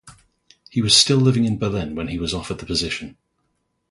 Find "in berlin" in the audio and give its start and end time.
1.45-1.93